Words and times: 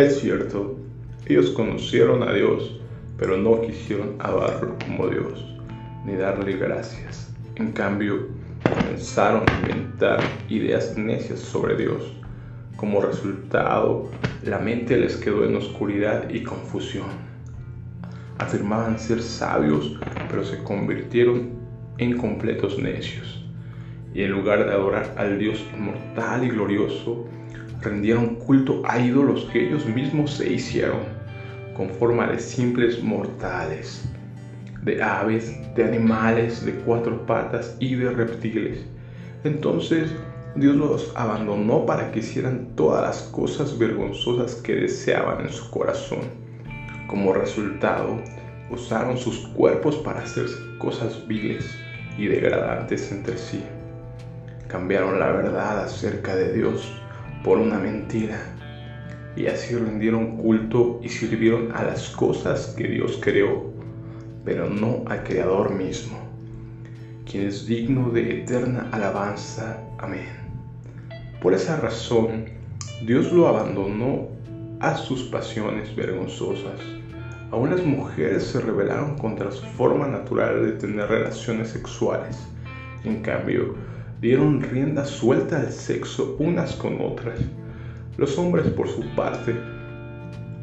Es 0.00 0.18
cierto, 0.20 0.78
ellos 1.26 1.50
conocieron 1.50 2.22
a 2.22 2.32
Dios, 2.32 2.80
pero 3.18 3.36
no 3.36 3.60
quisieron 3.60 4.16
adorarlo 4.18 4.74
como 4.86 5.08
Dios, 5.08 5.44
ni 6.06 6.14
darle 6.16 6.56
gracias. 6.56 7.30
En 7.56 7.72
cambio, 7.72 8.28
comenzaron 8.62 9.42
a 9.46 9.60
inventar 9.60 10.20
ideas 10.48 10.96
necias 10.96 11.38
sobre 11.38 11.76
Dios. 11.76 12.14
Como 12.76 13.02
resultado, 13.02 14.10
la 14.42 14.58
mente 14.58 14.96
les 14.96 15.16
quedó 15.16 15.44
en 15.44 15.56
oscuridad 15.56 16.30
y 16.30 16.44
confusión. 16.44 17.08
Afirmaban 18.38 18.98
ser 18.98 19.20
sabios, 19.20 20.00
pero 20.30 20.42
se 20.46 20.62
convirtieron 20.62 21.50
en 21.98 22.16
completos 22.16 22.78
necios. 22.78 23.44
Y 24.14 24.22
en 24.22 24.30
lugar 24.30 24.64
de 24.64 24.72
adorar 24.72 25.14
al 25.18 25.38
Dios 25.38 25.62
inmortal 25.76 26.42
y 26.42 26.48
glorioso, 26.48 27.26
rendieron 27.82 28.36
culto 28.36 28.82
a 28.84 28.98
ídolos 28.98 29.48
que 29.52 29.66
ellos 29.66 29.86
mismos 29.86 30.32
se 30.32 30.52
hicieron, 30.52 31.00
con 31.76 31.90
forma 31.90 32.26
de 32.26 32.38
simples 32.38 33.02
mortales, 33.02 34.04
de 34.82 35.02
aves, 35.02 35.54
de 35.74 35.84
animales 35.84 36.64
de 36.64 36.72
cuatro 36.72 37.24
patas 37.26 37.76
y 37.80 37.94
de 37.94 38.10
reptiles. 38.10 38.84
Entonces 39.44 40.12
Dios 40.56 40.76
los 40.76 41.12
abandonó 41.14 41.86
para 41.86 42.10
que 42.10 42.18
hicieran 42.18 42.68
todas 42.74 43.02
las 43.02 43.22
cosas 43.30 43.78
vergonzosas 43.78 44.56
que 44.56 44.74
deseaban 44.74 45.42
en 45.42 45.52
su 45.52 45.70
corazón. 45.70 46.20
Como 47.06 47.32
resultado, 47.32 48.18
usaron 48.70 49.16
sus 49.16 49.38
cuerpos 49.48 49.96
para 49.96 50.20
hacer 50.20 50.46
cosas 50.78 51.26
viles 51.26 51.64
y 52.18 52.26
degradantes 52.26 53.10
entre 53.10 53.38
sí. 53.38 53.62
Cambiaron 54.68 55.18
la 55.18 55.32
verdad 55.32 55.84
acerca 55.84 56.36
de 56.36 56.52
Dios 56.52 56.99
por 57.44 57.58
una 57.58 57.78
mentira 57.78 58.38
y 59.36 59.46
así 59.46 59.74
rindieron 59.74 60.36
culto 60.36 61.00
y 61.02 61.08
sirvieron 61.08 61.72
a 61.72 61.84
las 61.84 62.10
cosas 62.10 62.74
que 62.76 62.88
Dios 62.88 63.18
creó, 63.22 63.72
pero 64.44 64.68
no 64.68 65.04
al 65.06 65.22
Creador 65.24 65.72
mismo, 65.72 66.18
quien 67.30 67.46
es 67.46 67.66
digno 67.66 68.10
de 68.10 68.40
eterna 68.40 68.88
alabanza. 68.92 69.78
Amén. 69.98 70.26
Por 71.40 71.54
esa 71.54 71.76
razón, 71.80 72.46
Dios 73.06 73.32
lo 73.32 73.48
abandonó 73.48 74.28
a 74.80 74.96
sus 74.96 75.22
pasiones 75.24 75.94
vergonzosas. 75.94 76.80
Aún 77.50 77.70
las 77.70 77.84
mujeres 77.84 78.44
se 78.44 78.60
rebelaron 78.60 79.16
contra 79.16 79.50
su 79.50 79.64
forma 79.64 80.06
natural 80.06 80.64
de 80.64 80.72
tener 80.72 81.08
relaciones 81.08 81.68
sexuales. 81.70 82.38
En 83.04 83.22
cambio, 83.22 83.74
dieron 84.20 84.60
rienda 84.60 85.06
suelta 85.06 85.60
al 85.60 85.72
sexo 85.72 86.36
unas 86.38 86.74
con 86.74 87.00
otras. 87.00 87.38
Los 88.18 88.36
hombres, 88.36 88.66
por 88.68 88.86
su 88.86 89.02
parte, 89.16 89.54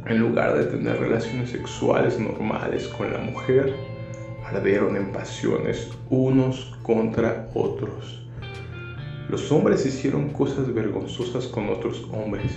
en 0.05 0.19
lugar 0.19 0.57
de 0.57 0.65
tener 0.65 0.99
relaciones 0.99 1.49
sexuales 1.49 2.19
normales 2.19 2.87
con 2.89 3.11
la 3.11 3.17
mujer, 3.17 3.73
ardieron 4.45 4.95
en 4.95 5.11
pasiones 5.11 5.89
unos 6.09 6.77
contra 6.83 7.49
otros. 7.55 8.27
Los 9.27 9.51
hombres 9.51 9.85
hicieron 9.85 10.29
cosas 10.29 10.71
vergonzosas 10.71 11.47
con 11.47 11.67
otros 11.69 12.07
hombres 12.13 12.51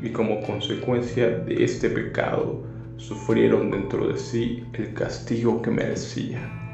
y 0.00 0.10
como 0.10 0.40
consecuencia 0.42 1.30
de 1.30 1.64
este 1.64 1.90
pecado 1.90 2.64
sufrieron 2.96 3.70
dentro 3.72 4.06
de 4.06 4.16
sí 4.16 4.64
el 4.74 4.94
castigo 4.94 5.60
que 5.60 5.70
merecía. 5.70 6.67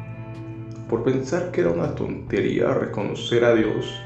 Por 0.94 1.02
pensar 1.02 1.50
que 1.50 1.62
era 1.62 1.70
una 1.70 1.92
tontería 1.96 2.72
reconocer 2.72 3.42
a 3.44 3.52
Dios, 3.52 4.00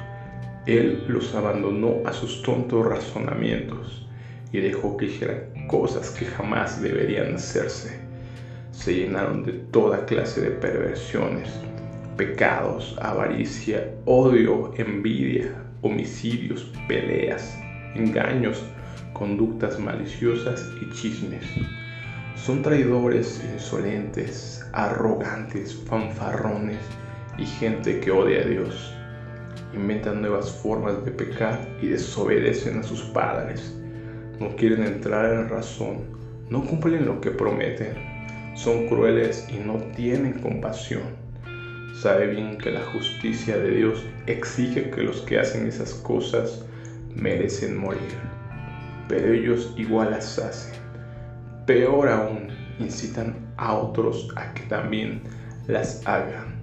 Él 0.64 1.04
los 1.06 1.34
abandonó 1.34 1.96
a 2.06 2.14
sus 2.14 2.40
tontos 2.40 2.86
razonamientos 2.86 4.08
y 4.52 4.60
dejó 4.60 4.96
que 4.96 5.04
hicieran 5.04 5.66
cosas 5.66 6.08
que 6.08 6.24
jamás 6.24 6.80
deberían 6.80 7.34
hacerse. 7.34 8.00
Se 8.70 8.94
llenaron 8.94 9.44
de 9.44 9.52
toda 9.52 10.06
clase 10.06 10.40
de 10.40 10.50
perversiones, 10.50 11.50
pecados, 12.16 12.96
avaricia, 13.02 13.92
odio, 14.06 14.72
envidia, 14.78 15.62
homicidios, 15.82 16.72
peleas, 16.88 17.54
engaños, 17.96 18.64
conductas 19.12 19.78
maliciosas 19.78 20.64
y 20.80 20.90
chismes. 20.94 21.44
Son 22.44 22.62
traidores, 22.62 23.42
insolentes, 23.52 24.64
arrogantes, 24.72 25.74
fanfarrones 25.86 26.78
y 27.36 27.44
gente 27.44 28.00
que 28.00 28.10
odia 28.10 28.42
a 28.42 28.44
Dios. 28.44 28.94
Inventan 29.74 30.22
nuevas 30.22 30.50
formas 30.50 31.04
de 31.04 31.10
pecar 31.10 31.68
y 31.82 31.88
desobedecen 31.88 32.78
a 32.78 32.82
sus 32.84 33.02
padres. 33.02 33.76
No 34.38 34.54
quieren 34.56 34.84
entrar 34.84 35.34
en 35.34 35.48
razón, 35.48 36.04
no 36.48 36.64
cumplen 36.64 37.04
lo 37.04 37.20
que 37.20 37.32
prometen. 37.32 37.94
Son 38.54 38.86
crueles 38.86 39.46
y 39.50 39.58
no 39.58 39.74
tienen 39.94 40.34
compasión. 40.34 41.02
Sabe 42.00 42.28
bien 42.28 42.56
que 42.56 42.70
la 42.70 42.84
justicia 42.92 43.58
de 43.58 43.72
Dios 43.72 44.04
exige 44.26 44.90
que 44.90 45.02
los 45.02 45.20
que 45.22 45.40
hacen 45.40 45.66
esas 45.66 45.92
cosas 45.92 46.64
merecen 47.14 47.76
morir, 47.76 48.14
pero 49.08 49.32
ellos 49.32 49.74
igual 49.76 50.12
las 50.12 50.38
hacen. 50.38 50.77
Peor 51.68 52.08
aún, 52.08 52.48
incitan 52.78 53.36
a 53.58 53.74
otros 53.74 54.30
a 54.36 54.54
que 54.54 54.62
también 54.62 55.20
las 55.66 56.00
hagan. 56.06 56.62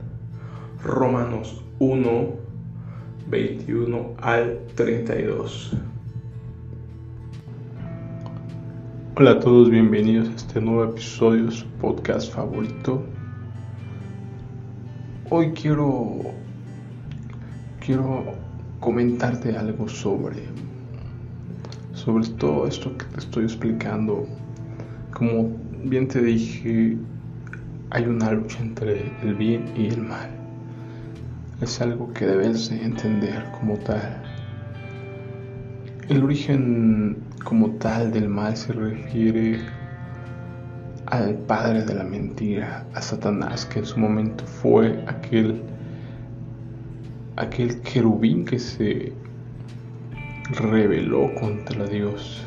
Romanos 0.83 1.63
1, 1.77 2.29
21 3.29 4.15
al 4.17 4.57
32. 4.73 5.73
Hola 9.15 9.29
a 9.33 9.39
todos, 9.39 9.69
bienvenidos 9.69 10.27
a 10.27 10.35
este 10.37 10.59
nuevo 10.59 10.85
episodio 10.85 11.45
de 11.45 11.51
su 11.51 11.67
podcast 11.67 12.33
favorito. 12.33 13.03
Hoy 15.29 15.51
quiero 15.51 16.33
quiero 17.79 18.23
comentarte 18.79 19.55
algo 19.55 19.87
sobre 19.87 20.45
sobre 21.93 22.27
todo 22.27 22.65
esto 22.65 22.97
que 22.97 23.05
te 23.05 23.19
estoy 23.19 23.43
explicando 23.43 24.25
como 25.15 25.49
bien 25.85 26.09
te 26.09 26.21
dije, 26.21 26.97
hay 27.89 28.03
una 28.03 28.31
lucha 28.33 28.59
entre 28.59 29.13
el 29.23 29.33
bien 29.35 29.71
y 29.73 29.87
el 29.87 30.01
mal. 30.01 30.29
Es 31.61 31.79
algo 31.79 32.11
que 32.13 32.25
debes 32.25 32.69
entender 32.69 33.45
como 33.57 33.77
tal. 33.77 34.21
El 36.09 36.21
origen 36.21 37.15
como 37.45 37.69
tal 37.75 38.11
del 38.11 38.27
mal 38.27 38.57
se 38.57 38.73
refiere 38.73 39.61
al 41.05 41.35
padre 41.47 41.85
de 41.85 41.95
la 41.95 42.03
mentira, 42.03 42.85
a 42.93 43.01
Satanás, 43.01 43.65
que 43.65 43.79
en 43.79 43.85
su 43.85 43.97
momento 43.97 44.45
fue 44.45 45.01
aquel 45.07 45.61
aquel 47.37 47.79
querubín 47.81 48.43
que 48.43 48.59
se 48.59 49.13
rebeló 50.51 51.33
contra 51.35 51.85
Dios 51.85 52.45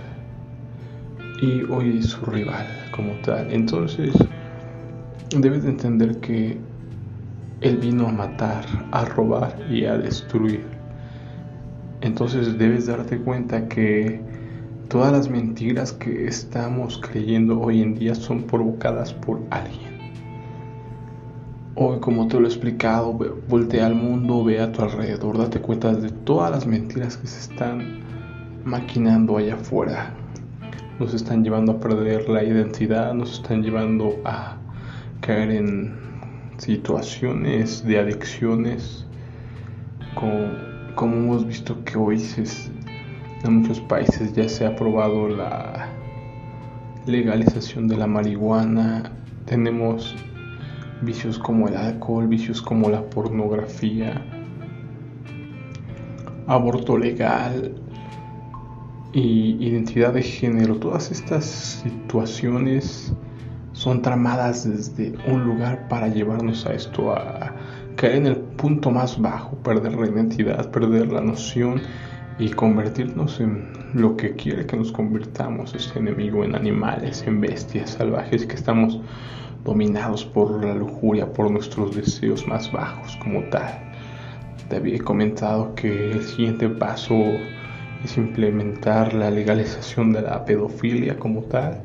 y 1.40 1.62
hoy 1.70 1.98
es 1.98 2.06
su 2.06 2.24
rival 2.26 2.66
como 2.90 3.12
tal. 3.24 3.52
Entonces, 3.52 4.12
debes 5.36 5.62
de 5.62 5.70
entender 5.70 6.18
que 6.18 6.58
Él 7.60 7.76
vino 7.76 8.08
a 8.08 8.12
matar, 8.12 8.64
a 8.90 9.04
robar 9.04 9.54
y 9.70 9.84
a 9.84 9.96
destruir. 9.98 10.64
Entonces 12.00 12.58
debes 12.58 12.86
darte 12.86 13.18
cuenta 13.18 13.68
que 13.68 14.20
todas 14.88 15.12
las 15.12 15.28
mentiras 15.28 15.92
que 15.92 16.26
estamos 16.26 16.98
creyendo 16.98 17.60
hoy 17.60 17.82
en 17.82 17.94
día 17.94 18.14
son 18.14 18.44
provocadas 18.44 19.12
por 19.12 19.40
alguien. 19.50 19.98
Hoy, 21.74 22.00
como 22.00 22.26
te 22.26 22.40
lo 22.40 22.46
he 22.46 22.48
explicado, 22.48 23.16
voltea 23.48 23.86
al 23.86 23.94
mundo, 23.94 24.42
ve 24.42 24.60
a 24.60 24.72
tu 24.72 24.82
alrededor, 24.82 25.38
date 25.38 25.60
cuenta 25.60 25.92
de 25.92 26.10
todas 26.10 26.50
las 26.50 26.66
mentiras 26.66 27.16
que 27.16 27.28
se 27.28 27.52
están 27.52 28.00
maquinando 28.64 29.36
allá 29.36 29.54
afuera 29.54 30.12
nos 30.98 31.14
están 31.14 31.44
llevando 31.44 31.72
a 31.72 31.80
perder 31.80 32.28
la 32.28 32.42
identidad, 32.42 33.14
nos 33.14 33.34
están 33.34 33.62
llevando 33.62 34.20
a 34.24 34.56
caer 35.20 35.50
en 35.50 35.94
situaciones 36.56 37.84
de 37.84 37.98
adicciones, 38.00 39.06
como, 40.14 41.14
hemos 41.14 41.46
visto 41.46 41.84
que 41.84 41.96
hoy 41.96 42.20
en 43.44 43.54
muchos 43.54 43.80
países 43.80 44.34
ya 44.34 44.48
se 44.48 44.66
ha 44.66 44.70
aprobado 44.70 45.28
la 45.28 45.88
legalización 47.06 47.86
de 47.86 47.96
la 47.96 48.08
marihuana, 48.08 49.12
tenemos 49.46 50.16
vicios 51.02 51.38
como 51.38 51.68
el 51.68 51.76
alcohol, 51.76 52.26
vicios 52.26 52.60
como 52.60 52.90
la 52.90 53.08
pornografía, 53.08 54.20
aborto 56.48 56.98
legal, 56.98 57.80
y 59.18 59.56
identidad 59.60 60.12
de 60.12 60.22
género. 60.22 60.76
Todas 60.76 61.10
estas 61.10 61.44
situaciones 61.44 63.12
son 63.72 64.00
tramadas 64.02 64.68
desde 64.68 65.14
un 65.26 65.44
lugar 65.44 65.88
para 65.88 66.08
llevarnos 66.08 66.66
a 66.66 66.74
esto, 66.74 67.12
a 67.12 67.54
caer 67.96 68.16
en 68.16 68.26
el 68.26 68.36
punto 68.36 68.90
más 68.90 69.20
bajo, 69.20 69.56
perder 69.58 69.94
la 69.94 70.06
identidad, 70.06 70.70
perder 70.70 71.08
la 71.08 71.20
noción 71.20 71.80
y 72.38 72.50
convertirnos 72.50 73.40
en 73.40 73.72
lo 73.94 74.16
que 74.16 74.36
quiere 74.36 74.66
que 74.66 74.76
nos 74.76 74.92
convirtamos 74.92 75.74
este 75.74 75.98
enemigo, 75.98 76.44
en 76.44 76.54
animales, 76.54 77.24
en 77.26 77.40
bestias 77.40 77.90
salvajes 77.90 78.46
que 78.46 78.54
estamos 78.54 79.00
dominados 79.64 80.24
por 80.24 80.64
la 80.64 80.74
lujuria, 80.74 81.32
por 81.32 81.50
nuestros 81.50 81.96
deseos 81.96 82.46
más 82.46 82.70
bajos 82.70 83.16
como 83.16 83.42
tal. 83.50 83.80
Te 84.68 84.76
había 84.76 84.98
comentado 84.98 85.74
que 85.74 86.12
el 86.12 86.22
siguiente 86.22 86.68
paso 86.68 87.16
es 88.04 88.16
implementar 88.16 89.14
la 89.14 89.30
legalización 89.30 90.12
de 90.12 90.22
la 90.22 90.44
pedofilia 90.44 91.18
como 91.18 91.42
tal. 91.42 91.80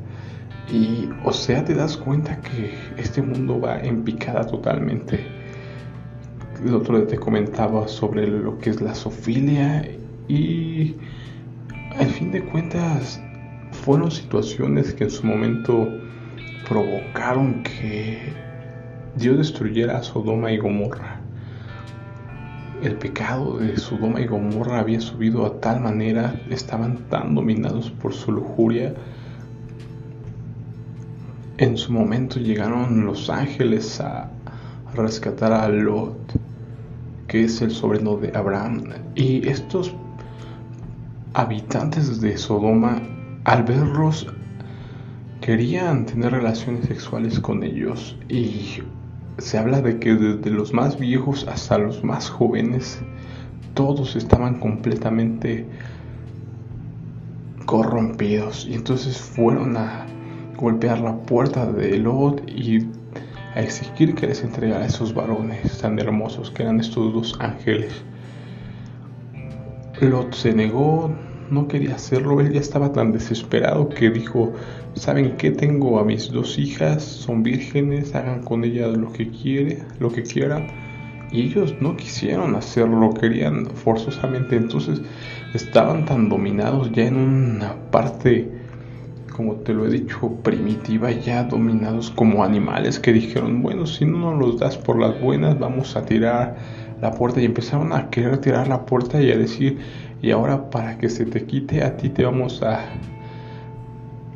Y 0.72 1.08
o 1.24 1.32
sea, 1.32 1.64
te 1.64 1.74
das 1.74 1.96
cuenta 1.96 2.40
que 2.40 2.74
este 2.96 3.20
mundo 3.22 3.60
va 3.60 3.80
en 3.80 4.02
picada 4.02 4.46
totalmente. 4.46 5.20
El 6.64 6.74
otro 6.74 6.98
día 6.98 7.06
te 7.06 7.18
comentaba 7.18 7.86
sobre 7.88 8.26
lo 8.26 8.58
que 8.58 8.70
es 8.70 8.80
la 8.80 8.94
sofilia 8.94 9.86
y 10.28 10.96
al 11.98 12.06
fin 12.06 12.32
de 12.32 12.44
cuentas 12.44 13.20
fueron 13.72 14.10
situaciones 14.10 14.94
que 14.94 15.04
en 15.04 15.10
su 15.10 15.26
momento 15.26 15.88
provocaron 16.68 17.62
que 17.62 18.32
Dios 19.16 19.38
destruyera 19.38 19.98
a 19.98 20.02
Sodoma 20.02 20.50
y 20.52 20.58
Gomorra. 20.58 21.13
El 22.84 22.96
pecado 22.96 23.56
de 23.56 23.78
Sodoma 23.78 24.20
y 24.20 24.26
Gomorra 24.26 24.80
había 24.80 25.00
subido 25.00 25.46
a 25.46 25.58
tal 25.58 25.80
manera, 25.80 26.38
estaban 26.50 26.98
tan 27.08 27.34
dominados 27.34 27.90
por 27.90 28.12
su 28.12 28.30
lujuria. 28.30 28.94
En 31.56 31.78
su 31.78 31.90
momento 31.94 32.38
llegaron 32.38 33.06
los 33.06 33.30
ángeles 33.30 34.02
a 34.02 34.30
rescatar 34.94 35.54
a 35.54 35.66
Lot, 35.70 36.34
que 37.26 37.44
es 37.44 37.62
el 37.62 37.70
sobrino 37.70 38.18
de 38.18 38.36
Abraham. 38.36 38.84
Y 39.14 39.48
estos 39.48 39.94
habitantes 41.32 42.20
de 42.20 42.36
Sodoma, 42.36 43.00
al 43.44 43.62
verlos 43.62 44.26
querían 45.40 46.04
tener 46.04 46.32
relaciones 46.32 46.84
sexuales 46.84 47.40
con 47.40 47.62
ellos 47.62 48.14
y 48.28 48.82
se 49.38 49.58
habla 49.58 49.80
de 49.80 49.98
que 49.98 50.14
desde 50.14 50.50
los 50.50 50.72
más 50.72 50.98
viejos 50.98 51.46
hasta 51.48 51.78
los 51.78 52.04
más 52.04 52.30
jóvenes 52.30 53.00
todos 53.74 54.16
estaban 54.16 54.60
completamente 54.60 55.66
corrompidos 57.66 58.66
y 58.66 58.74
entonces 58.74 59.18
fueron 59.18 59.76
a 59.76 60.06
golpear 60.56 61.00
la 61.00 61.16
puerta 61.16 61.66
de 61.66 61.98
Lot 61.98 62.48
y 62.48 62.86
a 63.54 63.60
exigir 63.60 64.14
que 64.14 64.26
les 64.26 64.42
entregara 64.42 64.84
a 64.84 64.86
esos 64.86 65.14
varones 65.14 65.78
tan 65.78 65.98
hermosos 65.98 66.50
que 66.50 66.62
eran 66.62 66.80
estos 66.80 67.12
dos 67.12 67.36
ángeles. 67.40 67.92
Lot 70.00 70.34
se 70.34 70.52
negó, 70.52 71.10
no 71.50 71.68
quería 71.68 71.94
hacerlo, 71.94 72.40
él 72.40 72.52
ya 72.52 72.60
estaba 72.60 72.92
tan 72.92 73.12
desesperado 73.12 73.88
que 73.88 74.10
dijo, 74.10 74.52
¿saben 74.94 75.36
qué? 75.36 75.50
Tengo 75.50 75.98
a 75.98 76.04
mis 76.04 76.30
dos 76.30 76.58
hijas, 76.58 77.02
son 77.02 77.42
vírgenes, 77.42 78.14
hagan 78.14 78.42
con 78.42 78.64
ellas 78.64 78.96
lo 78.96 79.12
que 79.12 79.28
quiere, 79.30 79.82
lo 79.98 80.10
que 80.10 80.22
quieran. 80.22 80.66
Y 81.30 81.42
ellos 81.42 81.74
no 81.80 81.96
quisieron 81.96 82.54
hacerlo, 82.54 83.12
querían 83.12 83.66
forzosamente, 83.66 84.56
entonces 84.56 85.00
estaban 85.52 86.04
tan 86.04 86.28
dominados 86.28 86.92
ya 86.92 87.06
en 87.06 87.16
una 87.16 87.74
parte, 87.90 88.48
como 89.34 89.54
te 89.56 89.74
lo 89.74 89.86
he 89.86 89.90
dicho, 89.90 90.30
primitiva, 90.42 91.10
ya 91.10 91.42
dominados 91.44 92.10
como 92.10 92.44
animales 92.44 93.00
que 93.00 93.12
dijeron, 93.12 93.62
bueno, 93.62 93.86
si 93.86 94.04
no 94.04 94.30
nos 94.30 94.38
los 94.38 94.60
das 94.60 94.78
por 94.78 94.98
las 94.98 95.20
buenas, 95.20 95.58
vamos 95.58 95.96
a 95.96 96.04
tirar 96.04 96.56
la 97.04 97.12
puerta 97.12 97.38
y 97.38 97.44
empezaron 97.44 97.92
a 97.92 98.08
querer 98.08 98.38
tirar 98.38 98.66
la 98.66 98.86
puerta 98.86 99.20
y 99.20 99.30
a 99.30 99.36
decir, 99.36 99.78
y 100.22 100.30
ahora 100.30 100.70
para 100.70 100.96
que 100.96 101.10
se 101.10 101.26
te 101.26 101.44
quite 101.44 101.84
a 101.84 101.98
ti 101.98 102.08
te 102.08 102.24
vamos 102.24 102.62
a, 102.62 102.80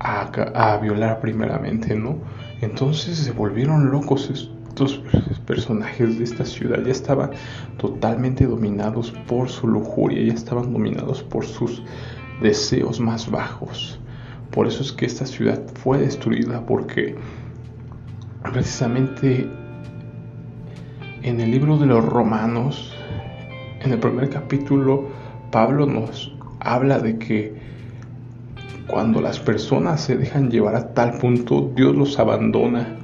a, 0.00 0.76
violar 0.76 1.18
primeramente, 1.20 1.96
¿no? 1.96 2.18
Entonces 2.60 3.16
se 3.16 3.32
volvieron 3.32 3.90
locos 3.90 4.28
estos 4.28 5.02
personajes 5.46 6.18
de 6.18 6.24
esta 6.24 6.44
ciudad, 6.44 6.84
ya 6.84 6.92
estaban 6.92 7.30
totalmente 7.78 8.44
dominados 8.44 9.12
por 9.26 9.48
su 9.48 9.66
lujuria, 9.66 10.22
ya 10.24 10.34
estaban 10.34 10.70
dominados 10.70 11.22
por 11.22 11.46
sus 11.46 11.82
deseos 12.42 13.00
más 13.00 13.30
bajos. 13.30 13.98
Por 14.50 14.66
eso 14.66 14.82
es 14.82 14.92
que 14.92 15.06
esta 15.06 15.24
ciudad 15.24 15.62
fue 15.82 15.96
destruida 15.98 16.66
porque 16.66 17.16
precisamente 18.52 19.48
en 21.28 21.40
el 21.40 21.50
libro 21.50 21.76
de 21.76 21.84
los 21.84 22.02
romanos, 22.02 22.90
en 23.82 23.92
el 23.92 23.98
primer 23.98 24.30
capítulo, 24.30 25.08
Pablo 25.50 25.84
nos 25.84 26.34
habla 26.60 26.98
de 27.00 27.19
que 27.19 27.54
cuando 28.86 29.20
las 29.20 29.38
personas 29.38 30.00
se 30.00 30.16
dejan 30.16 30.50
llevar 30.50 30.75
a 30.75 30.94
tal 30.94 31.19
punto, 31.19 31.70
Dios 31.76 31.94
los 31.94 32.19
abandona. 32.19 32.96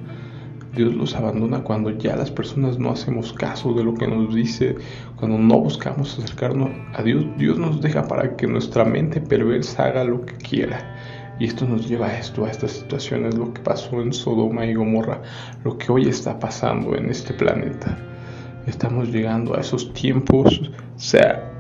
Dios 0.75 0.95
los 0.95 1.15
abandona 1.15 1.63
cuando 1.63 1.91
ya 1.91 2.17
las 2.17 2.31
personas 2.31 2.79
no 2.79 2.91
hacemos 2.91 3.35
caso 3.35 3.75
de 3.75 3.85
lo 3.85 3.93
que 3.95 4.09
nos 4.09 4.35
dice, 4.35 4.75
cuando 5.17 5.37
no 5.39 5.61
buscamos 5.61 6.19
acercarnos 6.19 6.71
a 6.95 7.03
Dios, 7.03 7.27
Dios 7.37 7.59
nos 7.59 7.83
deja 7.83 8.09
para 8.09 8.37
que 8.37 8.47
nuestra 8.47 8.87
mente 8.87 9.21
perversa 9.21 9.85
haga 9.85 10.03
lo 10.03 10.25
que 10.25 10.35
quiera. 10.37 10.97
Y 11.39 11.45
esto 11.45 11.67
nos 11.67 11.87
lleva 11.87 12.07
a 12.07 12.19
esto, 12.19 12.47
a 12.47 12.51
estas 12.51 12.73
situaciones, 12.73 13.37
lo 13.37 13.53
que 13.53 13.61
pasó 13.61 14.01
en 14.01 14.15
Sodoma 14.15 14.65
y 14.65 14.73
Gomorra, 14.73 15.21
lo 15.63 15.77
que 15.77 15.93
hoy 15.93 16.09
está 16.09 16.39
pasando 16.39 16.97
en 16.97 17.11
este 17.11 17.35
planeta. 17.35 17.99
Estamos 18.67 19.09
llegando 19.09 19.57
a 19.57 19.61
esos 19.61 19.93
tiempos, 19.93 20.71
o 20.97 20.99
sea, 20.99 21.51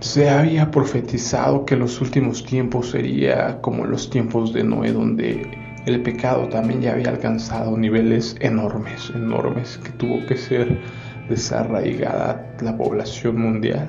se 0.00 0.28
había 0.28 0.70
profetizado 0.70 1.64
que 1.64 1.76
los 1.76 2.00
últimos 2.00 2.44
tiempos 2.44 2.90
sería 2.90 3.60
como 3.60 3.86
los 3.86 4.10
tiempos 4.10 4.52
de 4.52 4.64
Noé, 4.64 4.92
donde 4.92 5.48
el 5.86 6.02
pecado 6.02 6.48
también 6.48 6.80
ya 6.82 6.92
había 6.92 7.08
alcanzado 7.08 7.76
niveles 7.76 8.36
enormes, 8.40 9.10
enormes, 9.14 9.78
que 9.78 9.90
tuvo 9.90 10.24
que 10.26 10.36
ser 10.36 10.78
desarraigada 11.28 12.56
la 12.60 12.76
población 12.76 13.40
mundial. 13.40 13.88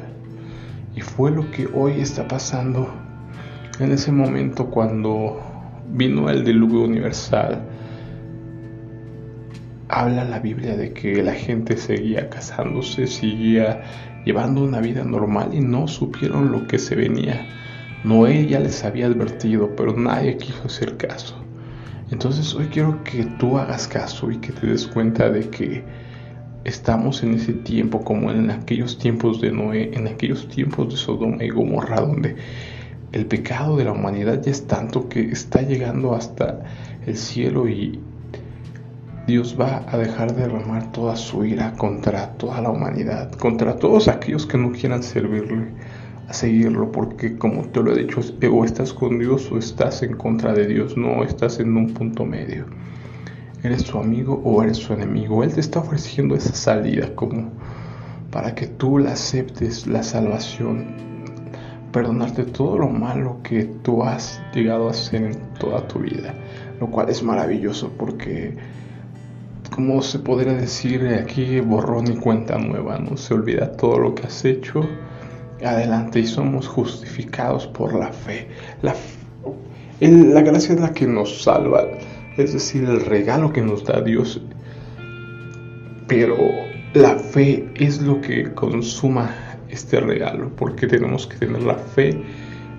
Y 0.95 1.01
fue 1.01 1.31
lo 1.31 1.49
que 1.51 1.67
hoy 1.73 1.99
está 1.99 2.27
pasando 2.27 2.87
en 3.79 3.91
ese 3.91 4.11
momento 4.11 4.67
cuando 4.67 5.41
vino 5.91 6.29
el 6.29 6.45
diluvio 6.45 6.83
universal. 6.83 7.61
Habla 9.95 10.23
la 10.23 10.39
Biblia 10.39 10.75
de 10.75 10.91
que 10.91 11.21
la 11.21 11.35
gente 11.35 11.77
seguía 11.77 12.27
casándose, 12.27 13.05
seguía 13.05 13.83
llevando 14.25 14.63
una 14.63 14.81
vida 14.81 15.03
normal 15.03 15.53
y 15.53 15.59
no 15.59 15.87
supieron 15.87 16.51
lo 16.51 16.65
que 16.65 16.79
se 16.79 16.95
venía. 16.95 17.45
Noé 18.03 18.47
ya 18.47 18.59
les 18.59 18.83
había 18.83 19.05
advertido, 19.05 19.75
pero 19.75 19.95
nadie 19.95 20.37
quiso 20.37 20.63
hacer 20.65 20.97
caso. 20.97 21.35
Entonces 22.09 22.55
hoy 22.55 22.69
quiero 22.71 23.03
que 23.03 23.25
tú 23.37 23.59
hagas 23.59 23.87
caso 23.87 24.31
y 24.31 24.37
que 24.37 24.51
te 24.51 24.65
des 24.65 24.87
cuenta 24.87 25.29
de 25.29 25.47
que 25.51 25.83
estamos 26.63 27.21
en 27.21 27.35
ese 27.35 27.53
tiempo 27.53 28.03
como 28.03 28.31
en 28.31 28.49
aquellos 28.49 28.97
tiempos 28.97 29.41
de 29.41 29.51
Noé, 29.51 29.91
en 29.93 30.07
aquellos 30.07 30.47
tiempos 30.47 30.89
de 30.89 30.97
Sodoma 30.97 31.43
y 31.43 31.49
Gomorra, 31.49 32.01
donde 32.01 32.35
el 33.11 33.27
pecado 33.27 33.77
de 33.77 33.83
la 33.83 33.91
humanidad 33.91 34.41
ya 34.41 34.49
es 34.49 34.65
tanto 34.65 35.07
que 35.07 35.21
está 35.21 35.61
llegando 35.61 36.15
hasta 36.15 36.63
el 37.05 37.15
cielo 37.15 37.69
y 37.69 37.99
Dios 39.25 39.55
va 39.57 39.85
a 39.87 39.97
dejar 39.97 40.35
de 40.35 40.41
derramar 40.41 40.91
toda 40.91 41.15
su 41.15 41.45
ira 41.45 41.71
contra 41.77 42.33
toda 42.33 42.59
la 42.59 42.69
humanidad, 42.69 43.31
contra 43.31 43.77
todos 43.77 44.09
aquellos 44.09 44.45
que 44.45 44.57
no 44.57 44.73
quieran 44.73 45.01
servirle, 45.01 45.69
a 46.27 46.33
seguirlo, 46.33 46.91
porque 46.91 47.37
como 47.37 47.61
te 47.69 47.81
lo 47.81 47.93
he 47.93 48.03
dicho, 48.03 48.19
o 48.51 48.65
estás 48.65 48.91
con 48.91 49.19
Dios 49.19 49.49
o 49.49 49.57
estás 49.57 50.03
en 50.03 50.17
contra 50.17 50.51
de 50.51 50.67
Dios, 50.67 50.97
no 50.97 51.23
estás 51.23 51.61
en 51.61 51.77
un 51.77 51.93
punto 51.93 52.25
medio. 52.25 52.65
Eres 53.63 53.83
su 53.83 53.97
amigo 53.97 54.41
o 54.43 54.61
eres 54.61 54.75
su 54.75 54.91
enemigo. 54.91 55.41
Él 55.41 55.53
te 55.53 55.61
está 55.61 55.79
ofreciendo 55.79 56.35
esa 56.35 56.53
salida 56.53 57.15
como 57.15 57.49
para 58.29 58.53
que 58.53 58.67
tú 58.67 58.97
la 58.97 59.13
aceptes, 59.13 59.87
la 59.87 60.03
salvación, 60.03 60.85
perdonarte 61.93 62.43
todo 62.43 62.77
lo 62.77 62.89
malo 62.89 63.39
que 63.41 63.63
tú 63.83 64.03
has 64.03 64.41
llegado 64.53 64.89
a 64.89 64.91
hacer 64.91 65.23
en 65.23 65.39
toda 65.59 65.87
tu 65.87 65.99
vida, 65.99 66.33
lo 66.81 66.87
cual 66.87 67.07
es 67.07 67.23
maravilloso 67.23 67.89
porque 67.97 68.57
como 69.73 70.03
se 70.03 70.19
podría 70.19 70.53
decir 70.53 71.07
aquí, 71.19 71.59
borrón 71.59 72.11
y 72.11 72.15
cuenta 72.15 72.59
nueva, 72.59 72.99
no 72.99 73.17
se 73.17 73.33
olvida 73.33 73.71
todo 73.71 73.97
lo 73.97 74.13
que 74.13 74.27
has 74.27 74.45
hecho. 74.45 74.87
Adelante 75.65 76.19
y 76.19 76.27
somos 76.27 76.67
justificados 76.67 77.65
por 77.67 77.95
la 77.95 78.11
fe. 78.11 78.47
La, 78.83 78.93
la 79.99 80.41
gracia 80.41 80.75
es 80.75 80.81
la 80.81 80.93
que 80.93 81.07
nos 81.07 81.41
salva, 81.41 81.87
es 82.37 82.53
decir, 82.53 82.83
el 82.83 83.03
regalo 83.03 83.51
que 83.51 83.61
nos 83.61 83.83
da 83.83 84.01
Dios, 84.01 84.39
pero 86.07 86.37
la 86.93 87.15
fe 87.15 87.67
es 87.75 87.99
lo 88.01 88.21
que 88.21 88.53
consuma 88.53 89.33
este 89.69 89.99
regalo, 89.99 90.51
porque 90.55 90.85
tenemos 90.85 91.25
que 91.25 91.37
tener 91.37 91.63
la 91.63 91.75
fe 91.75 92.21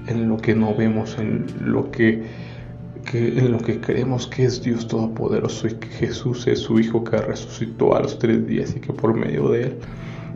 en 0.07 0.29
lo 0.29 0.37
que 0.37 0.55
no 0.55 0.75
vemos, 0.77 1.19
en 1.19 1.47
lo 1.61 1.91
que 1.91 2.23
que 3.05 3.39
en 3.39 3.53
lo 3.53 3.59
que 3.59 3.81
creemos 3.81 4.27
que 4.27 4.45
es 4.45 4.63
Dios 4.63 4.89
Todopoderoso 4.89 5.69
y 5.69 5.75
que 5.75 5.89
Jesús 5.89 6.47
es 6.47 6.61
su 6.61 6.81
Hijo 6.81 7.05
que 7.05 7.17
resucitó 7.19 7.95
a 7.95 8.01
los 8.01 8.19
tres 8.19 8.47
días 8.47 8.75
y 8.77 8.81
que 8.81 8.93
por 8.93 9.15
medio 9.15 9.49
de 9.51 9.63
él 9.65 9.79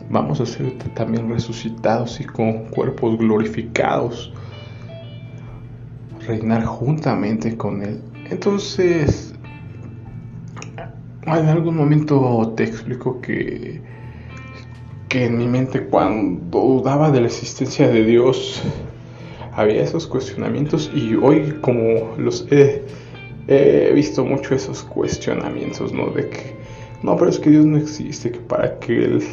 vamos 0.09 0.41
a 0.41 0.45
ser 0.45 0.77
también 0.95 1.29
resucitados 1.29 2.19
y 2.19 2.25
con 2.25 2.65
cuerpos 2.65 3.17
glorificados, 3.17 4.33
reinar 6.25 6.65
juntamente 6.65 7.55
con 7.55 7.83
Él. 7.83 8.01
Entonces, 8.29 9.33
en 11.25 11.31
algún 11.31 11.75
momento 11.75 12.53
te 12.55 12.63
explico 12.63 13.21
que, 13.21 13.81
que 15.07 15.25
en 15.25 15.37
mi 15.37 15.47
mente 15.47 15.85
cuando 15.85 16.59
dudaba 16.59 17.11
de 17.11 17.21
la 17.21 17.27
existencia 17.27 17.87
de 17.87 18.03
Dios, 18.03 18.63
había 19.59 19.83
esos 19.83 20.07
cuestionamientos 20.07 20.89
y 20.95 21.15
hoy 21.15 21.57
como 21.61 22.15
los 22.17 22.47
he, 22.49 22.85
visto 23.93 24.23
mucho 24.23 24.55
esos 24.55 24.83
cuestionamientos, 24.83 25.91
¿no? 25.91 26.09
De 26.11 26.29
que, 26.29 26.55
no, 27.03 27.17
pero 27.17 27.29
es 27.29 27.39
que 27.39 27.49
Dios 27.49 27.65
no 27.65 27.77
existe, 27.77 28.31
que 28.31 28.39
para 28.39 28.79
que 28.79 29.03
Él 29.03 29.23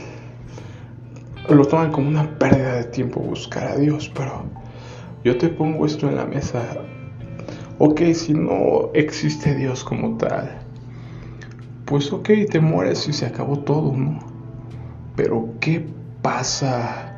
lo 1.49 1.65
toman 1.65 1.93
como 1.93 2.09
una 2.09 2.39
pérdida 2.39 2.77
de 2.79 2.85
tiempo 2.85 3.21
buscar 3.21 3.69
a 3.69 3.77
Dios, 3.77 4.11
pero 4.17 4.47
yo 5.23 5.39
te 5.39 5.49
pongo 5.49 5.87
esto 5.87 6.09
en 6.09 6.17
la 6.17 6.25
mesa. 6.25 6.61
Ok, 7.79 8.01
si 8.15 8.35
no 8.35 8.91
existe 8.95 9.55
Dios 9.55 9.85
como 9.85 10.17
tal, 10.17 10.59
pues 11.85 12.13
ok, 12.13 12.31
te 12.51 12.59
mueres 12.59 13.07
y 13.07 13.13
se 13.13 13.27
acabó 13.27 13.61
todo, 13.61 13.93
¿no? 13.93 14.19
Pero 15.15 15.51
¿qué 15.61 15.87
pasa 16.21 17.16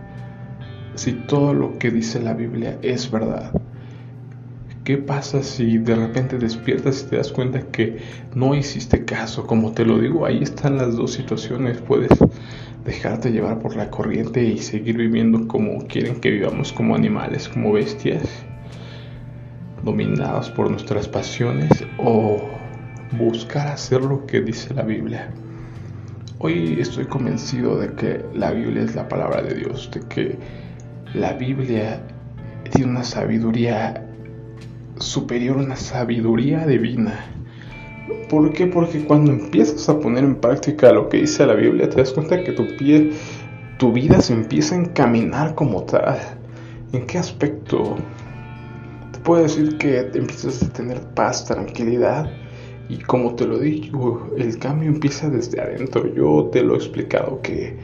si 0.98 1.12
todo 1.12 1.54
lo 1.54 1.78
que 1.78 1.92
dice 1.92 2.20
la 2.20 2.34
Biblia 2.34 2.76
es 2.82 3.08
verdad? 3.10 3.52
¿Qué 4.82 4.98
pasa 4.98 5.44
si 5.44 5.78
de 5.78 5.94
repente 5.94 6.38
despiertas 6.38 7.02
y 7.02 7.10
te 7.10 7.16
das 7.18 7.30
cuenta 7.30 7.60
que 7.70 7.98
no 8.34 8.54
hiciste 8.54 9.04
caso? 9.04 9.46
Como 9.46 9.72
te 9.72 9.84
lo 9.84 9.98
digo, 9.98 10.26
ahí 10.26 10.42
están 10.42 10.76
las 10.76 10.96
dos 10.96 11.12
situaciones. 11.12 11.78
Puedes 11.78 12.10
dejarte 12.84 13.30
llevar 13.30 13.60
por 13.60 13.76
la 13.76 13.90
corriente 13.90 14.42
y 14.42 14.58
seguir 14.58 14.96
viviendo 14.96 15.46
como 15.46 15.86
quieren 15.86 16.20
que 16.20 16.30
vivamos 16.30 16.72
como 16.72 16.96
animales, 16.96 17.48
como 17.48 17.72
bestias, 17.72 18.24
dominados 19.84 20.50
por 20.50 20.68
nuestras 20.68 21.06
pasiones 21.06 21.70
o 21.98 22.40
buscar 23.16 23.68
hacer 23.68 24.02
lo 24.02 24.26
que 24.26 24.40
dice 24.40 24.74
la 24.74 24.82
Biblia. 24.82 25.30
Hoy 26.40 26.76
estoy 26.80 27.04
convencido 27.04 27.78
de 27.78 27.92
que 27.94 28.24
la 28.34 28.50
Biblia 28.50 28.82
es 28.82 28.96
la 28.96 29.06
palabra 29.06 29.42
de 29.42 29.54
Dios, 29.54 29.90
de 29.92 30.00
que 30.08 30.38
la 31.14 31.32
Biblia 31.32 32.00
tiene 32.70 32.90
una 32.90 33.04
sabiduría 33.04 34.04
superior, 34.98 35.56
una 35.56 35.76
sabiduría 35.76 36.66
divina. 36.66 37.14
¿Por 38.28 38.52
qué? 38.52 38.66
Porque 38.66 39.04
cuando 39.04 39.32
empiezas 39.32 39.88
a 39.88 39.98
poner 39.98 40.24
en 40.24 40.36
práctica 40.36 40.92
lo 40.92 41.08
que 41.08 41.18
dice 41.18 41.46
la 41.46 41.54
Biblia, 41.54 41.88
te 41.88 41.96
das 41.96 42.12
cuenta 42.12 42.42
que 42.42 42.52
tu 42.52 42.66
piel, 42.76 43.12
tu 43.78 43.92
vida 43.92 44.20
se 44.20 44.34
empieza 44.34 44.74
a 44.74 44.78
encaminar 44.78 45.54
como 45.54 45.84
tal. 45.84 46.18
¿En 46.92 47.06
qué 47.06 47.18
aspecto? 47.18 47.96
Te 49.12 49.18
puedo 49.20 49.42
decir 49.42 49.78
que 49.78 50.00
empiezas 50.00 50.62
a 50.62 50.72
tener 50.72 51.00
paz, 51.14 51.46
tranquilidad 51.46 52.30
y 52.88 52.98
como 52.98 53.34
te 53.34 53.46
lo 53.46 53.58
digo, 53.58 54.30
el 54.36 54.58
cambio 54.58 54.88
empieza 54.88 55.28
desde 55.28 55.60
adentro. 55.60 56.12
Yo 56.14 56.48
te 56.52 56.62
lo 56.62 56.74
he 56.74 56.76
explicado 56.78 57.40
que 57.42 57.76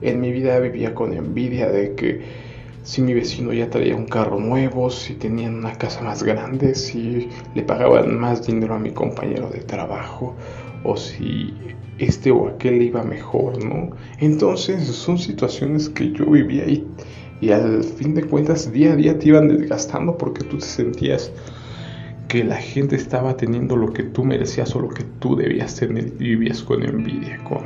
en 0.00 0.20
mi 0.20 0.30
vida 0.32 0.58
vivía 0.60 0.94
con 0.94 1.12
envidia 1.12 1.68
de 1.68 1.94
que 1.94 2.43
si 2.84 3.00
mi 3.00 3.14
vecino 3.14 3.52
ya 3.52 3.70
traía 3.70 3.96
un 3.96 4.04
carro 4.04 4.38
nuevo, 4.38 4.90
si 4.90 5.14
tenían 5.14 5.56
una 5.56 5.72
casa 5.72 6.02
más 6.02 6.22
grande, 6.22 6.74
si 6.74 7.30
le 7.54 7.62
pagaban 7.62 8.16
más 8.20 8.46
dinero 8.46 8.74
a 8.74 8.78
mi 8.78 8.90
compañero 8.90 9.48
de 9.48 9.60
trabajo 9.60 10.36
o 10.84 10.96
si 10.96 11.52
este 11.98 12.30
o 12.30 12.48
aquel 12.48 12.82
iba 12.82 13.02
mejor, 13.02 13.64
¿no? 13.64 13.90
Entonces 14.20 14.86
son 14.86 15.16
situaciones 15.16 15.88
que 15.88 16.12
yo 16.12 16.26
vivía 16.26 16.68
y, 16.68 16.86
y 17.40 17.50
al 17.52 17.82
fin 17.82 18.14
de 18.14 18.24
cuentas 18.24 18.70
día 18.70 18.92
a 18.92 18.96
día 18.96 19.18
te 19.18 19.28
iban 19.28 19.48
desgastando 19.48 20.18
porque 20.18 20.44
tú 20.44 20.58
te 20.58 20.66
sentías 20.66 21.32
que 22.28 22.44
la 22.44 22.56
gente 22.56 22.96
estaba 22.96 23.34
teniendo 23.36 23.76
lo 23.76 23.94
que 23.94 24.02
tú 24.02 24.24
merecías 24.24 24.76
o 24.76 24.80
lo 24.80 24.88
que 24.90 25.04
tú 25.20 25.36
debías 25.36 25.76
tener 25.76 26.06
y 26.18 26.36
vivías 26.36 26.62
con 26.62 26.82
envidia, 26.82 27.42
con 27.44 27.62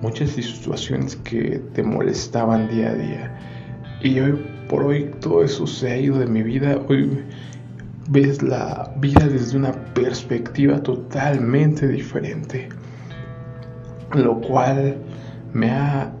muchas 0.00 0.30
situaciones 0.30 1.16
que 1.16 1.60
te 1.74 1.82
molestaban 1.82 2.68
día 2.68 2.90
a 2.90 2.94
día. 2.94 3.59
Y 4.02 4.18
hoy 4.20 4.38
por 4.68 4.84
hoy 4.84 5.10
todo 5.20 5.44
eso 5.44 5.66
se 5.66 5.90
ha 5.90 5.96
ido 5.98 6.18
de 6.18 6.26
mi 6.26 6.42
vida. 6.42 6.80
Hoy 6.88 7.24
ves 8.08 8.42
la 8.42 8.94
vida 8.98 9.26
desde 9.26 9.58
una 9.58 9.72
perspectiva 9.94 10.82
totalmente 10.82 11.86
diferente. 11.86 12.68
Lo 14.14 14.40
cual 14.40 14.96
me 15.52 15.70
ha 15.70 16.12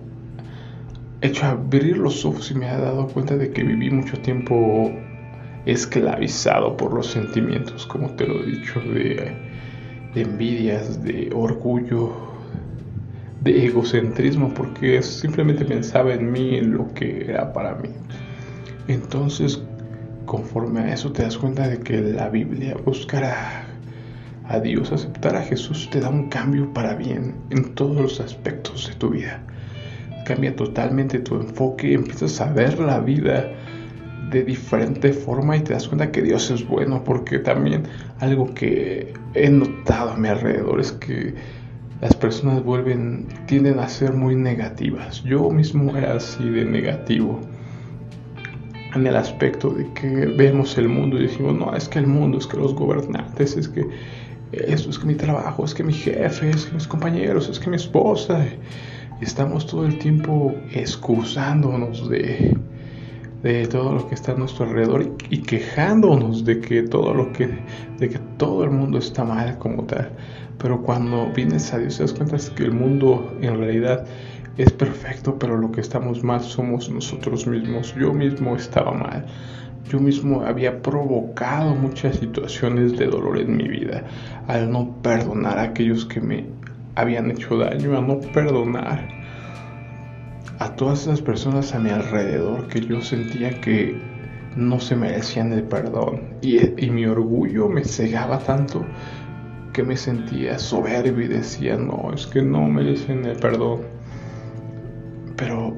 hecho 1.22 1.46
abrir 1.46 1.98
los 1.98 2.24
ojos 2.24 2.50
y 2.50 2.54
me 2.54 2.68
ha 2.68 2.78
dado 2.78 3.06
cuenta 3.08 3.36
de 3.36 3.50
que 3.50 3.62
viví 3.62 3.90
mucho 3.90 4.18
tiempo 4.18 4.90
esclavizado 5.66 6.76
por 6.76 6.94
los 6.94 7.06
sentimientos, 7.06 7.86
como 7.86 8.10
te 8.10 8.26
lo 8.26 8.42
he 8.42 8.46
dicho, 8.46 8.80
de, 8.80 9.36
envidias, 10.14 11.02
de 11.02 11.30
orgullo, 11.34 12.29
de 13.40 13.66
egocentrismo, 13.66 14.52
porque 14.54 15.02
simplemente 15.02 15.64
pensaba 15.64 16.14
en 16.14 16.30
mí, 16.30 16.56
en 16.56 16.72
lo 16.72 16.92
que 16.94 17.24
era 17.24 17.52
para 17.52 17.74
mí. 17.76 17.88
Entonces, 18.88 19.62
conforme 20.26 20.80
a 20.80 20.94
eso 20.94 21.12
te 21.12 21.22
das 21.22 21.38
cuenta 21.38 21.68
de 21.68 21.78
que 21.78 22.00
la 22.00 22.28
Biblia, 22.28 22.76
buscar 22.84 23.24
a, 23.24 23.64
a 24.44 24.60
Dios, 24.60 24.92
aceptar 24.92 25.36
a 25.36 25.42
Jesús, 25.42 25.88
te 25.90 26.00
da 26.00 26.08
un 26.08 26.28
cambio 26.28 26.72
para 26.72 26.94
bien 26.94 27.34
en 27.50 27.74
todos 27.74 27.96
los 27.96 28.20
aspectos 28.20 28.88
de 28.88 28.94
tu 28.96 29.10
vida. 29.10 29.42
Cambia 30.26 30.54
totalmente 30.54 31.18
tu 31.18 31.36
enfoque, 31.36 31.94
empiezas 31.94 32.40
a 32.40 32.52
ver 32.52 32.78
la 32.78 33.00
vida 33.00 33.48
de 34.30 34.44
diferente 34.44 35.12
forma 35.12 35.56
y 35.56 35.60
te 35.60 35.72
das 35.72 35.88
cuenta 35.88 36.12
que 36.12 36.22
Dios 36.22 36.50
es 36.50 36.66
bueno, 36.66 37.02
porque 37.02 37.38
también 37.38 37.82
algo 38.20 38.52
que 38.54 39.12
he 39.34 39.50
notado 39.50 40.10
a 40.10 40.16
mi 40.16 40.28
alrededor 40.28 40.80
es 40.80 40.92
que 40.92 41.34
las 42.00 42.14
personas 42.14 42.64
vuelven, 42.64 43.26
tienden 43.46 43.78
a 43.78 43.88
ser 43.88 44.12
muy 44.12 44.34
negativas. 44.34 45.22
Yo 45.22 45.50
mismo 45.50 45.96
era 45.96 46.14
así 46.14 46.48
de 46.48 46.64
negativo 46.64 47.40
en 48.94 49.06
el 49.06 49.16
aspecto 49.16 49.70
de 49.70 49.92
que 49.92 50.08
vemos 50.26 50.76
el 50.78 50.88
mundo 50.88 51.18
y 51.18 51.22
decimos, 51.26 51.54
no, 51.54 51.74
es 51.74 51.88
que 51.88 51.98
el 51.98 52.06
mundo, 52.06 52.38
es 52.38 52.46
que 52.46 52.56
los 52.56 52.74
gobernantes, 52.74 53.56
es 53.56 53.68
que 53.68 53.86
esto, 54.52 54.90
es 54.90 54.98
que 54.98 55.06
mi 55.06 55.14
trabajo, 55.14 55.64
es 55.64 55.74
que 55.74 55.84
mi 55.84 55.92
jefe, 55.92 56.50
es 56.50 56.66
que 56.66 56.74
mis 56.74 56.88
compañeros, 56.88 57.48
es 57.48 57.58
que 57.58 57.70
mi 57.70 57.76
esposa. 57.76 58.44
Y 59.20 59.24
estamos 59.24 59.66
todo 59.66 59.84
el 59.84 59.98
tiempo 59.98 60.54
excusándonos 60.72 62.08
de, 62.08 62.56
de 63.42 63.66
todo 63.66 63.94
lo 63.94 64.08
que 64.08 64.14
está 64.14 64.32
a 64.32 64.34
nuestro 64.34 64.66
alrededor 64.66 65.16
y, 65.30 65.38
quejándonos 65.42 66.44
de 66.44 66.60
que 66.60 66.82
todo 66.82 67.14
lo 67.14 67.32
que 67.32 67.48
de 67.98 68.08
que 68.08 68.18
todo 68.36 68.64
el 68.64 68.70
mundo 68.70 68.98
está 68.98 69.24
mal 69.24 69.58
como 69.58 69.84
tal. 69.84 70.10
Pero 70.58 70.82
cuando 70.82 71.30
vienes 71.34 71.72
a 71.72 71.78
Dios 71.78 71.96
te 71.96 72.02
das 72.02 72.12
cuenta 72.12 72.36
que 72.54 72.64
el 72.64 72.72
mundo 72.72 73.34
en 73.40 73.58
realidad 73.58 74.04
es 74.58 74.72
perfecto 74.72 75.38
pero 75.38 75.56
lo 75.56 75.72
que 75.72 75.80
estamos 75.80 76.22
mal 76.22 76.40
somos 76.40 76.90
nosotros 76.90 77.46
mismos. 77.46 77.94
Yo 77.94 78.12
mismo 78.12 78.56
estaba 78.56 78.92
mal. 78.92 79.24
Yo 79.88 79.98
mismo 79.98 80.42
había 80.42 80.82
provocado 80.82 81.74
muchas 81.74 82.16
situaciones 82.16 82.96
de 82.98 83.06
dolor 83.06 83.38
en 83.38 83.56
mi 83.56 83.66
vida 83.66 84.04
al 84.46 84.70
no 84.70 84.94
perdonar 85.02 85.58
a 85.58 85.62
aquellos 85.62 86.04
que 86.04 86.20
me 86.20 86.44
habían 86.94 87.30
hecho 87.30 87.56
daño 87.56 87.96
a 87.96 88.00
no 88.02 88.20
perdonar 88.20 89.19
a 90.60 90.76
todas 90.76 91.00
esas 91.02 91.22
personas 91.22 91.74
a 91.74 91.78
mi 91.78 91.88
alrededor 91.88 92.68
que 92.68 92.82
yo 92.82 93.00
sentía 93.00 93.60
que 93.62 93.98
no 94.56 94.78
se 94.78 94.94
merecían 94.94 95.52
el 95.54 95.62
perdón 95.62 96.34
y, 96.42 96.58
mi 96.90 97.06
orgullo 97.06 97.66
me 97.66 97.82
cegaba 97.82 98.38
tanto 98.38 98.84
que 99.72 99.82
me 99.82 99.96
sentía 99.96 100.58
soberbio 100.58 101.24
y 101.24 101.28
decía 101.28 101.76
no, 101.76 102.12
es 102.12 102.26
que 102.26 102.42
no 102.42 102.66
merecen 102.66 103.24
el 103.24 103.36
perdón. 103.38 103.80
Pero 105.36 105.74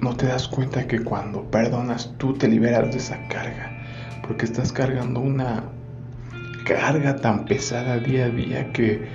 no 0.00 0.14
te 0.14 0.26
das 0.26 0.46
cuenta 0.46 0.86
que 0.86 1.02
cuando 1.02 1.42
perdonas 1.50 2.14
tú 2.18 2.34
te 2.34 2.46
liberas 2.46 2.92
de 2.92 2.98
esa 2.98 3.26
carga, 3.26 3.82
porque 4.24 4.44
estás 4.44 4.72
cargando 4.72 5.18
una 5.18 5.64
carga 6.64 7.16
tan 7.16 7.46
pesada 7.46 7.98
día 7.98 8.26
a 8.26 8.28
día 8.28 8.72
que 8.72 9.08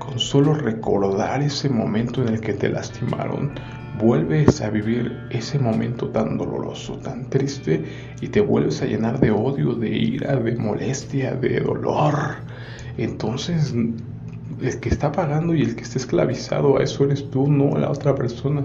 con 0.00 0.18
solo 0.18 0.54
recordar 0.54 1.42
ese 1.42 1.68
momento 1.68 2.22
en 2.22 2.30
el 2.30 2.40
que 2.40 2.54
te 2.54 2.70
lastimaron, 2.70 3.52
vuelves 3.98 4.60
a 4.60 4.70
vivir 4.70 5.18
ese 5.30 5.58
momento 5.58 6.08
tan 6.08 6.38
doloroso, 6.38 6.96
tan 6.98 7.28
triste 7.28 7.84
y 8.20 8.28
te 8.28 8.40
vuelves 8.40 8.82
a 8.82 8.86
llenar 8.86 9.20
de 9.20 9.30
odio, 9.30 9.74
de 9.74 9.90
ira, 9.90 10.36
de 10.36 10.56
molestia, 10.56 11.34
de 11.34 11.60
dolor. 11.60 12.36
Entonces, 12.98 13.74
el 14.62 14.80
que 14.80 14.88
está 14.88 15.12
pagando 15.12 15.54
y 15.54 15.62
el 15.62 15.76
que 15.76 15.82
está 15.82 15.98
esclavizado 15.98 16.78
a 16.78 16.82
eso 16.82 17.04
eres 17.04 17.30
tú, 17.30 17.50
no 17.50 17.76
la 17.78 17.90
otra 17.90 18.14
persona. 18.14 18.64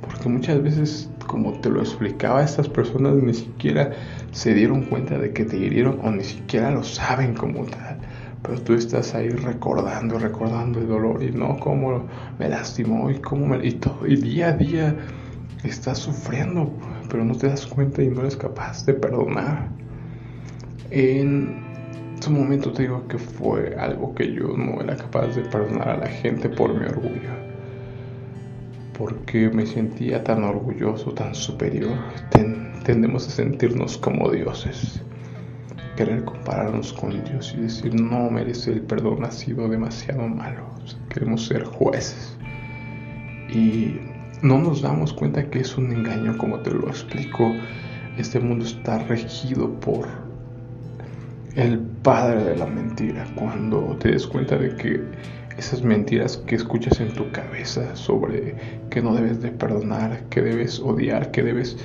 Porque 0.00 0.28
muchas 0.28 0.62
veces, 0.62 1.10
como 1.26 1.52
te 1.60 1.70
lo 1.70 1.80
explicaba, 1.80 2.42
estas 2.42 2.68
personas 2.68 3.14
ni 3.14 3.34
siquiera 3.34 3.92
se 4.30 4.54
dieron 4.54 4.82
cuenta 4.82 5.18
de 5.18 5.32
que 5.32 5.44
te 5.44 5.56
hirieron 5.56 5.98
o 6.02 6.10
ni 6.10 6.24
siquiera 6.24 6.70
lo 6.70 6.84
saben 6.84 7.34
como 7.34 7.64
tal. 7.64 7.95
Pero 8.42 8.60
tú 8.60 8.74
estás 8.74 9.14
ahí 9.14 9.28
recordando, 9.28 10.18
recordando 10.18 10.78
el 10.78 10.88
dolor 10.88 11.22
y 11.22 11.30
no 11.32 11.58
cómo 11.58 12.06
me 12.38 12.48
lastimó 12.48 13.10
y 13.10 13.16
cómo 13.16 13.46
me... 13.46 13.66
Y, 13.66 13.72
todo, 13.72 14.06
y 14.06 14.16
día 14.16 14.48
a 14.48 14.52
día 14.52 14.96
estás 15.64 15.98
sufriendo, 15.98 16.70
pero 17.10 17.24
no 17.24 17.34
te 17.34 17.48
das 17.48 17.66
cuenta 17.66 18.02
y 18.02 18.08
no 18.08 18.20
eres 18.20 18.36
capaz 18.36 18.84
de 18.86 18.94
perdonar. 18.94 19.68
En 20.90 21.64
su 22.20 22.30
momento 22.30 22.72
te 22.72 22.82
digo 22.82 23.06
que 23.08 23.18
fue 23.18 23.74
algo 23.78 24.14
que 24.14 24.32
yo 24.32 24.56
no 24.56 24.80
era 24.80 24.96
capaz 24.96 25.34
de 25.34 25.42
perdonar 25.42 25.88
a 25.88 25.96
la 25.98 26.08
gente 26.08 26.48
por 26.48 26.72
mi 26.74 26.86
orgullo. 26.86 27.30
Porque 28.96 29.50
me 29.50 29.66
sentía 29.66 30.24
tan 30.24 30.44
orgulloso, 30.44 31.12
tan 31.12 31.34
superior. 31.34 31.98
tendemos 32.84 33.26
a 33.26 33.30
sentirnos 33.30 33.98
como 33.98 34.30
dioses. 34.30 35.02
Querer 35.96 36.24
compararnos 36.24 36.92
con 36.92 37.24
Dios 37.24 37.54
y 37.56 37.62
decir 37.62 37.94
no 38.00 38.30
merece 38.30 38.72
el 38.72 38.82
perdón, 38.82 39.24
ha 39.24 39.30
sido 39.30 39.68
demasiado 39.68 40.28
malo. 40.28 40.66
queremos 41.08 41.46
ser 41.46 41.64
jueces. 41.64 42.36
Y 43.48 43.98
no 44.42 44.58
nos 44.58 44.82
damos 44.82 45.12
cuenta 45.14 45.48
que 45.48 45.60
es 45.60 45.78
un 45.78 45.90
engaño, 45.92 46.36
como 46.36 46.60
te 46.60 46.70
lo 46.70 46.88
explico. 46.88 47.50
Este 48.18 48.40
mundo 48.40 48.64
está 48.64 48.98
regido 48.98 49.72
por 49.80 50.06
el 51.54 51.78
padre 51.78 52.44
de 52.44 52.56
la 52.56 52.66
mentira. 52.66 53.26
Cuando 53.34 53.96
te 53.98 54.10
des 54.10 54.26
cuenta 54.26 54.58
de 54.58 54.76
que 54.76 55.02
esas 55.56 55.82
mentiras 55.82 56.36
que 56.36 56.54
escuchas 56.56 57.00
en 57.00 57.12
tu 57.14 57.30
cabeza 57.30 57.96
sobre 57.96 58.54
que 58.90 59.00
no 59.00 59.14
debes 59.14 59.40
de 59.40 59.50
perdonar, 59.50 60.24
que 60.28 60.42
debes 60.42 60.78
odiar, 60.80 61.30
que 61.30 61.42
debes 61.42 61.78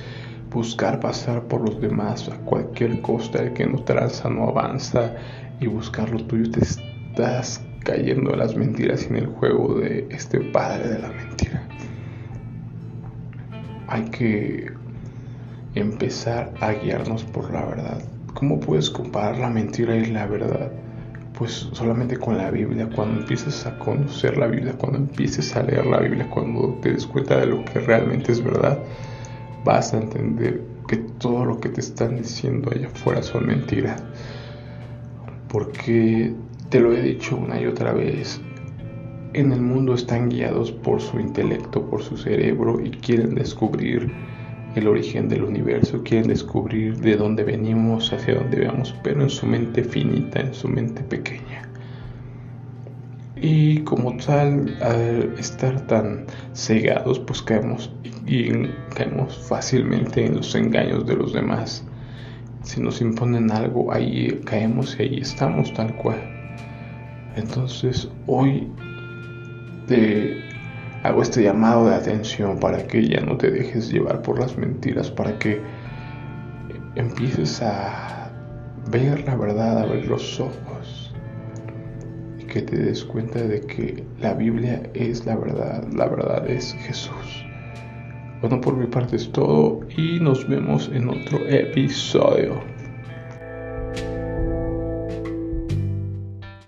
buscar 0.51 1.00
pasar 1.00 1.43
por 1.43 1.62
los 1.62 1.81
demás 1.81 2.29
a 2.29 2.36
cualquier 2.38 3.01
costa, 3.01 3.39
el 3.39 3.53
que 3.53 3.65
no 3.65 3.79
tranza, 3.84 4.29
no 4.29 4.50
avanza 4.50 5.15
y 5.60 5.67
buscar 5.67 6.10
lo 6.10 6.24
tuyo, 6.25 6.51
te 6.51 6.62
estás 6.62 7.63
cayendo 7.84 8.34
en 8.34 8.39
las 8.39 8.55
mentiras 8.55 9.03
y 9.03 9.08
en 9.08 9.15
el 9.15 9.27
juego 9.27 9.79
de 9.79 10.08
este 10.12 10.39
padre 10.39 10.89
de 10.89 11.00
la 11.00 11.10
mentira 11.10 11.67
hay 13.91 14.05
que 14.05 14.72
empezar 15.75 16.53
a 16.62 16.72
guiarnos 16.72 17.25
por 17.25 17.51
la 17.51 17.65
verdad. 17.65 18.01
¿Cómo 18.34 18.58
puedes 18.58 18.89
comparar 18.89 19.38
la 19.38 19.50
mentira 19.50 19.98
y 19.98 20.05
la 20.05 20.27
verdad? 20.27 20.72
Pues 21.38 21.67
solamente 21.74 22.15
con 22.15 22.38
la 22.38 22.51
Biblia, 22.51 22.89
cuando 22.96 23.20
empieces 23.20 23.65
a 23.65 23.77
conocer 23.79 24.38
la 24.38 24.48
Biblia, 24.48 24.75
cuando 24.77 24.98
empieces 24.98 25.53
a 25.58 25.63
leer 25.63 25.86
la 25.86 26.00
Biblia, 26.00 26.29
cuando 26.29 26.79
te 26.81 26.93
des 26.93 27.05
cuenta 27.05 27.38
de 27.38 27.48
lo 27.48 27.65
que 27.65 27.79
realmente 27.79 28.31
es 28.31 28.41
verdad, 28.41 28.79
vas 29.63 29.94
a 29.94 30.00
entender 30.00 30.62
que 30.88 30.98
todo 30.98 31.46
lo 31.46 31.60
que 31.60 31.70
te 31.70 31.82
están 31.82 32.18
diciendo 32.18 32.70
allá 32.74 32.88
afuera 32.88 33.24
son 33.24 33.48
mentiras. 33.48 34.03
Porque 35.48 36.34
te 36.70 36.80
lo 36.80 36.94
he 36.94 37.01
dicho 37.01 37.38
una 37.38 37.60
y 37.60 37.68
otra 37.68 37.94
vez, 37.94 38.41
en 39.34 39.51
el 39.51 39.62
mundo 39.62 39.94
están 39.94 40.30
guiados 40.30 40.72
por 40.72 41.01
su 41.01 41.20
intelecto, 41.20 41.86
por 41.89 42.01
su 42.01 42.18
cerebro 42.18 42.80
y 42.82 42.91
quieren 42.91 43.36
descubrir 43.36 44.12
el 44.75 44.88
origen 44.88 45.27
del 45.27 45.44
universo, 45.44 46.01
quieren 46.03 46.27
descubrir 46.27 46.98
de 47.00 47.15
dónde 47.18 47.44
venimos, 47.44 48.12
hacia 48.13 48.36
dónde 48.36 48.65
vamos, 48.65 48.96
pero 49.03 49.22
en 49.22 49.30
su 49.30 49.46
mente 49.46 49.84
finita, 49.84 50.39
en 50.39 50.53
su 50.53 50.68
mente 50.68 51.01
pequeña. 51.03 51.71
Y 53.43 53.79
como 53.79 54.15
tal, 54.17 54.77
al 54.83 55.33
estar 55.39 55.81
tan 55.88 56.27
cegados, 56.53 57.17
pues 57.19 57.41
caemos 57.41 57.91
y 58.27 58.51
caemos 58.93 59.36
fácilmente 59.50 60.24
en 60.24 60.36
los 60.36 60.53
engaños 60.53 61.07
de 61.07 61.15
los 61.15 61.33
demás. 61.33 61.83
Si 62.62 62.79
nos 62.79 63.01
imponen 63.01 63.51
algo, 63.51 63.91
ahí 63.91 64.39
caemos 64.45 64.95
y 65.00 65.03
ahí 65.03 65.17
estamos 65.21 65.74
tal 65.74 65.95
cual. 65.95 66.19
Entonces, 67.36 68.07
hoy 68.27 68.67
te 69.88 70.38
hago 71.01 71.24
este 71.24 71.41
llamado 71.41 71.89
de 71.89 71.95
atención 71.95 72.60
para 72.60 72.86
que 72.86 73.07
ya 73.07 73.21
no 73.21 73.38
te 73.38 73.50
dejes 73.50 73.91
llevar 73.91 74.21
por 74.21 74.39
las 74.39 74.55
mentiras, 74.55 75.10
para 75.10 75.39
que 75.39 75.60
empieces 76.93 77.60
a 77.63 78.31
ver 78.92 79.25
la 79.25 79.35
verdad, 79.35 79.79
a 79.79 79.85
ver 79.87 80.05
los 80.05 80.39
ojos 80.39 81.00
que 82.51 82.61
te 82.61 82.75
des 82.75 83.05
cuenta 83.05 83.40
de 83.40 83.61
que 83.61 84.03
la 84.20 84.33
Biblia 84.33 84.83
es 84.94 85.25
la 85.25 85.37
verdad, 85.37 85.87
la 85.94 86.05
verdad 86.07 86.50
es 86.50 86.75
Jesús. 86.85 87.46
Bueno, 88.42 88.59
por 88.59 88.75
mi 88.75 88.87
parte 88.87 89.16
es 89.16 89.31
todo 89.31 89.79
y 89.96 90.20
nos 90.20 90.46
vemos 90.50 90.90
en 90.94 91.07
otro 91.07 91.40
episodio. 91.48 92.61